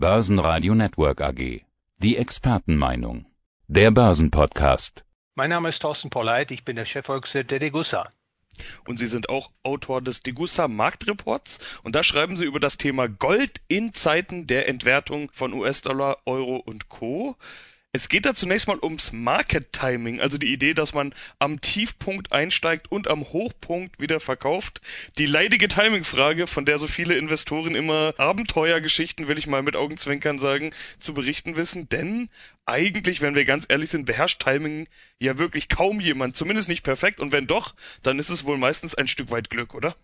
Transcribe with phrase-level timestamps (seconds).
[0.00, 1.62] Börsenradio Network AG.
[1.96, 3.26] Die Expertenmeinung.
[3.66, 5.04] Der Börsenpodcast.
[5.34, 8.12] Mein Name ist Thorsten Polleit, ich bin der Chefvolkswirt der Degussa.
[8.86, 13.08] Und Sie sind auch Autor des Degussa Marktreports und da schreiben Sie über das Thema
[13.08, 17.34] Gold in Zeiten der Entwertung von US-Dollar, Euro und Co.
[17.92, 22.32] Es geht da zunächst mal ums Market Timing, also die Idee, dass man am Tiefpunkt
[22.32, 24.82] einsteigt und am Hochpunkt wieder verkauft.
[25.16, 30.38] Die leidige Timing-Frage, von der so viele Investoren immer Abenteuergeschichten, will ich mal mit Augenzwinkern
[30.38, 31.88] sagen, zu berichten wissen.
[31.88, 32.28] Denn
[32.66, 34.86] eigentlich, wenn wir ganz ehrlich sind, beherrscht Timing
[35.18, 37.20] ja wirklich kaum jemand, zumindest nicht perfekt.
[37.20, 39.96] Und wenn doch, dann ist es wohl meistens ein Stück weit Glück, oder?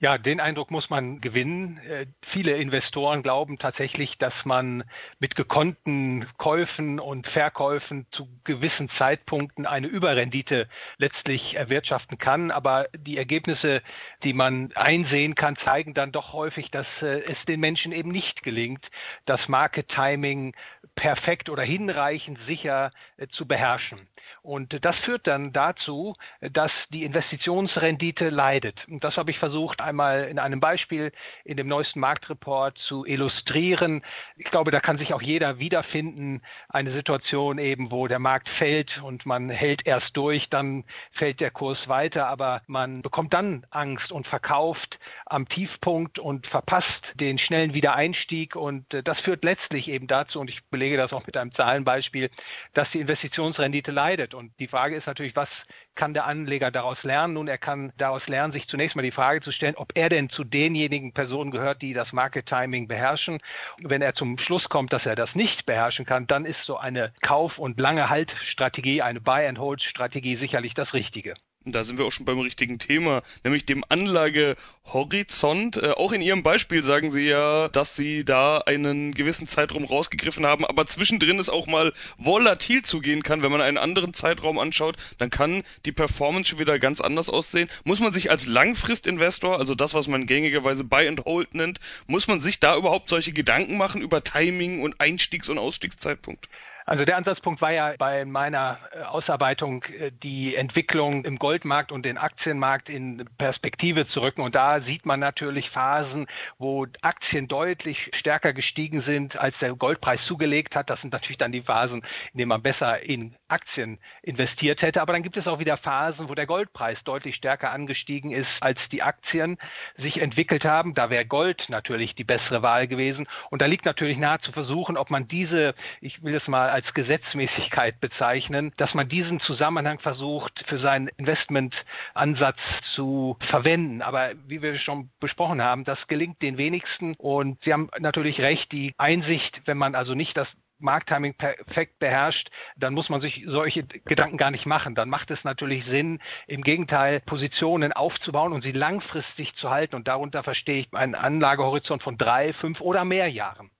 [0.00, 1.78] Ja, den Eindruck muss man gewinnen.
[1.78, 4.84] Äh, viele Investoren glauben tatsächlich, dass man
[5.18, 12.52] mit gekonnten Käufen und Verkäufen zu gewissen Zeitpunkten eine Überrendite letztlich erwirtschaften kann.
[12.52, 13.82] Aber die Ergebnisse,
[14.22, 18.44] die man einsehen kann, zeigen dann doch häufig, dass äh, es den Menschen eben nicht
[18.44, 18.88] gelingt,
[19.26, 20.54] das Market Timing
[20.94, 24.06] perfekt oder hinreichend sicher äh, zu beherrschen.
[24.42, 28.86] Und das führt dann dazu, dass die Investitionsrendite leidet.
[28.88, 31.12] Und das habe ich versucht, einmal in einem Beispiel
[31.44, 34.02] in dem neuesten Marktreport zu illustrieren.
[34.36, 36.42] Ich glaube, da kann sich auch jeder wiederfinden.
[36.68, 41.50] Eine Situation eben, wo der Markt fällt und man hält erst durch, dann fällt der
[41.50, 47.74] Kurs weiter, aber man bekommt dann Angst und verkauft am Tiefpunkt und verpasst den schnellen
[47.74, 48.56] Wiedereinstieg.
[48.56, 52.30] Und äh, das führt letztlich eben dazu, und ich belege das auch mit einem Zahlenbeispiel,
[52.74, 54.17] dass die Investitionsrendite leidet.
[54.34, 55.48] Und die Frage ist natürlich, was
[55.94, 57.34] kann der Anleger daraus lernen?
[57.34, 60.28] Nun, er kann daraus lernen, sich zunächst mal die Frage zu stellen, ob er denn
[60.28, 63.40] zu denjenigen Personen gehört, die das Market Timing beherrschen.
[63.78, 67.12] Wenn er zum Schluss kommt, dass er das nicht beherrschen kann, dann ist so eine
[67.22, 71.34] Kauf- und lange Haltstrategie, eine Buy-and-Hold-Strategie sicherlich das Richtige.
[71.68, 75.76] Und da sind wir auch schon beim richtigen Thema, nämlich dem Anlagehorizont.
[75.76, 80.46] Äh, auch in Ihrem Beispiel sagen Sie ja, dass Sie da einen gewissen Zeitraum rausgegriffen
[80.46, 83.42] haben, aber zwischendrin es auch mal volatil zugehen kann.
[83.42, 87.68] Wenn man einen anderen Zeitraum anschaut, dann kann die Performance schon wieder ganz anders aussehen.
[87.84, 92.28] Muss man sich als Langfristinvestor, also das, was man gängigerweise Buy and Hold nennt, muss
[92.28, 96.48] man sich da überhaupt solche Gedanken machen über Timing und Einstiegs- und Ausstiegszeitpunkt?
[96.88, 102.02] Also der Ansatzpunkt war ja bei meiner äh, Ausarbeitung äh, die Entwicklung im Goldmarkt und
[102.06, 104.40] den Aktienmarkt in Perspektive zu rücken.
[104.40, 106.26] Und da sieht man natürlich Phasen,
[106.56, 110.88] wo Aktien deutlich stärker gestiegen sind, als der Goldpreis zugelegt hat.
[110.88, 115.02] Das sind natürlich dann die Phasen, in denen man besser in Aktien investiert hätte.
[115.02, 118.78] Aber dann gibt es auch wieder Phasen, wo der Goldpreis deutlich stärker angestiegen ist, als
[118.88, 119.58] die Aktien
[119.98, 120.94] sich entwickelt haben.
[120.94, 123.28] Da wäre Gold natürlich die bessere Wahl gewesen.
[123.50, 126.94] Und da liegt natürlich nahe zu versuchen, ob man diese, ich will es mal als
[126.94, 132.60] Gesetzmäßigkeit bezeichnen, dass man diesen Zusammenhang versucht, für seinen Investmentansatz
[132.94, 134.00] zu verwenden.
[134.00, 137.16] Aber wie wir schon besprochen haben, das gelingt den wenigsten.
[137.18, 140.46] Und Sie haben natürlich recht, die Einsicht, wenn man also nicht das
[140.78, 144.94] Markttiming perfekt beherrscht, dann muss man sich solche Gedanken gar nicht machen.
[144.94, 149.96] Dann macht es natürlich Sinn, im Gegenteil Positionen aufzubauen und sie langfristig zu halten.
[149.96, 153.72] Und darunter verstehe ich einen Anlagehorizont von drei, fünf oder mehr Jahren.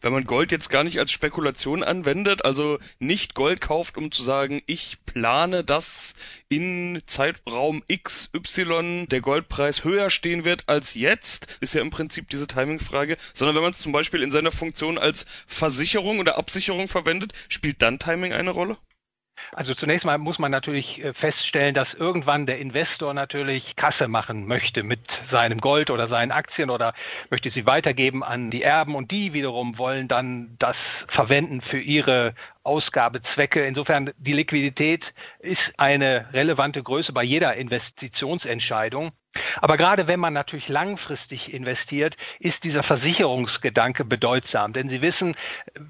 [0.00, 4.22] Wenn man Gold jetzt gar nicht als Spekulation anwendet, also nicht Gold kauft, um zu
[4.22, 6.14] sagen, ich plane, dass
[6.48, 12.46] in Zeitraum XY der Goldpreis höher stehen wird als jetzt, ist ja im Prinzip diese
[12.46, 17.32] Timing-Frage, sondern wenn man es zum Beispiel in seiner Funktion als Versicherung oder Absicherung verwendet,
[17.48, 18.78] spielt dann Timing eine Rolle?
[19.52, 24.46] Also zunächst mal muss man natürlich äh, feststellen, dass irgendwann der Investor natürlich Kasse machen
[24.46, 25.00] möchte mit
[25.30, 26.94] seinem Gold oder seinen Aktien oder
[27.30, 30.76] möchte sie weitergeben an die Erben und die wiederum wollen dann das
[31.08, 33.64] verwenden für ihre Ausgabezwecke.
[33.64, 35.04] Insofern die Liquidität
[35.40, 39.12] ist eine relevante Größe bei jeder Investitionsentscheidung.
[39.60, 44.72] Aber gerade wenn man natürlich langfristig investiert, ist dieser Versicherungsgedanke bedeutsam.
[44.72, 45.36] Denn Sie wissen,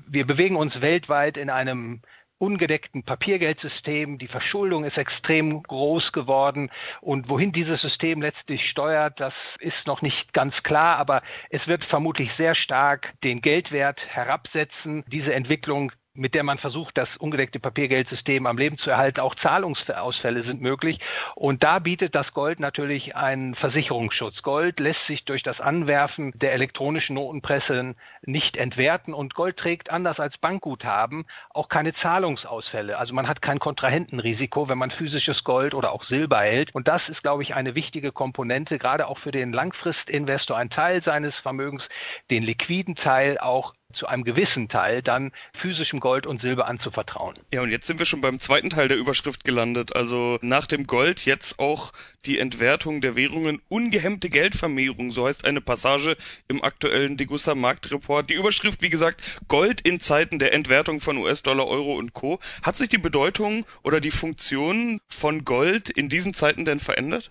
[0.06, 2.02] wir bewegen uns weltweit in einem
[2.38, 4.18] ungedeckten Papiergeldsystem.
[4.18, 6.70] Die Verschuldung ist extrem groß geworden.
[7.00, 10.96] Und wohin dieses System letztlich steuert, das ist noch nicht ganz klar.
[10.98, 15.04] Aber es wird vermutlich sehr stark den Geldwert herabsetzen.
[15.08, 19.20] Diese Entwicklung mit der man versucht, das ungedeckte Papiergeldsystem am Leben zu erhalten.
[19.20, 21.00] Auch Zahlungsausfälle sind möglich.
[21.34, 24.42] Und da bietet das Gold natürlich einen Versicherungsschutz.
[24.42, 30.20] Gold lässt sich durch das Anwerfen der elektronischen Notenpresse nicht entwerten und Gold trägt anders
[30.20, 32.98] als Bankguthaben auch keine Zahlungsausfälle.
[32.98, 36.74] Also man hat kein Kontrahentenrisiko, wenn man physisches Gold oder auch Silber hält.
[36.74, 41.02] Und das ist, glaube ich, eine wichtige Komponente, gerade auch für den Langfristinvestor, ein Teil
[41.02, 41.88] seines Vermögens,
[42.30, 47.38] den liquiden Teil auch zu einem gewissen Teil dann physischem Gold und Silber anzuvertrauen.
[47.52, 49.96] Ja, und jetzt sind wir schon beim zweiten Teil der Überschrift gelandet.
[49.96, 51.92] Also nach dem Gold jetzt auch
[52.26, 56.16] die Entwertung der Währungen, ungehemmte Geldvermehrung, so heißt eine Passage
[56.48, 58.28] im aktuellen Degussa Marktreport.
[58.28, 62.40] Die Überschrift, wie gesagt, Gold in Zeiten der Entwertung von US-Dollar, Euro und Co.
[62.62, 67.30] Hat sich die Bedeutung oder die Funktion von Gold in diesen Zeiten denn verändert?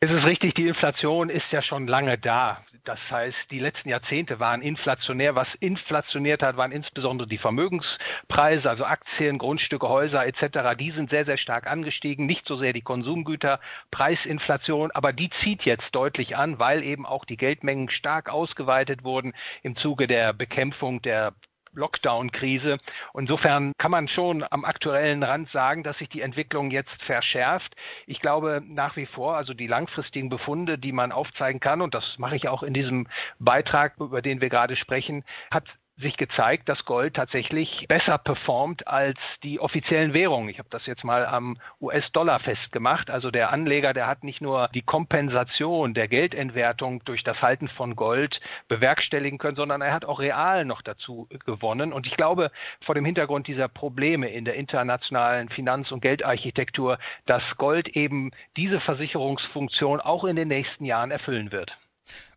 [0.00, 2.62] Es ist richtig, die Inflation ist ja schon lange da.
[2.86, 5.34] Das heißt, die letzten Jahrzehnte waren inflationär.
[5.34, 10.76] Was inflationiert hat, waren insbesondere die Vermögenspreise, also Aktien, Grundstücke, Häuser etc.
[10.78, 12.26] Die sind sehr, sehr stark angestiegen.
[12.26, 17.36] Nicht so sehr die Konsumgüterpreisinflation, aber die zieht jetzt deutlich an, weil eben auch die
[17.36, 19.34] Geldmengen stark ausgeweitet wurden
[19.64, 21.34] im Zuge der Bekämpfung der
[21.76, 22.78] Lockdown-Krise.
[23.16, 27.76] Insofern kann man schon am aktuellen Rand sagen, dass sich die Entwicklung jetzt verschärft.
[28.06, 32.18] Ich glaube nach wie vor, also die langfristigen Befunde, die man aufzeigen kann, und das
[32.18, 33.06] mache ich auch in diesem
[33.38, 35.64] Beitrag, über den wir gerade sprechen, hat
[35.98, 40.48] sich gezeigt, dass Gold tatsächlich besser performt als die offiziellen Währungen.
[40.50, 43.10] Ich habe das jetzt mal am US-Dollar festgemacht.
[43.10, 47.96] Also der Anleger, der hat nicht nur die Kompensation der Geldentwertung durch das Halten von
[47.96, 51.92] Gold bewerkstelligen können, sondern er hat auch real noch dazu gewonnen.
[51.92, 52.50] Und ich glaube,
[52.84, 58.80] vor dem Hintergrund dieser Probleme in der internationalen Finanz- und Geldarchitektur, dass Gold eben diese
[58.80, 61.76] Versicherungsfunktion auch in den nächsten Jahren erfüllen wird.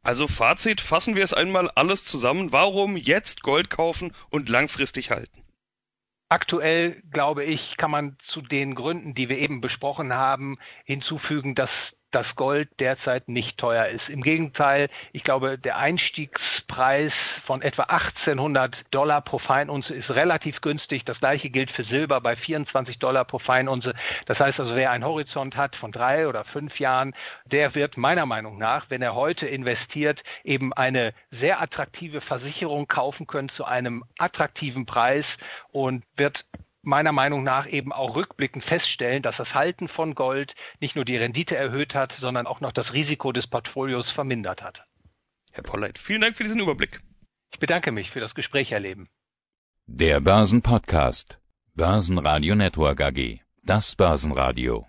[0.02, 2.52] Also Fazit, fassen wir es einmal alles zusammen.
[2.52, 5.44] Warum jetzt Gold kaufen und langfristig halten?
[6.30, 11.72] Aktuell, glaube ich, kann man zu den Gründen, die wir eben besprochen haben, hinzufügen, dass
[12.12, 14.10] das Gold derzeit nicht teuer ist.
[14.10, 17.14] Im Gegenteil, ich glaube, der Einstiegspreis
[17.46, 21.06] von etwa 1800 Dollar pro Feinunze ist relativ günstig.
[21.06, 23.94] Das gleiche gilt für Silber bei 24 Dollar pro Feinunze.
[24.26, 27.14] Das heißt also, wer einen Horizont hat von drei oder fünf Jahren,
[27.46, 33.28] der wird meiner Meinung nach, wenn er heute investiert, eben eine sehr attraktive Versicherung kaufen
[33.28, 35.26] können zu einem attraktiven Preis
[35.72, 36.44] und wird
[36.82, 41.18] meiner Meinung nach eben auch rückblickend feststellen, dass das Halten von Gold nicht nur die
[41.18, 44.84] Rendite erhöht hat, sondern auch noch das Risiko des Portfolios vermindert hat.
[45.52, 47.02] Herr Polleit, vielen Dank für diesen Überblick.
[47.52, 49.10] Ich bedanke mich für das Gespräch erleben.
[49.88, 51.40] Der Börsenpodcast.
[51.74, 53.40] Börsenradio Network AG.
[53.64, 54.88] Das Börsenradio.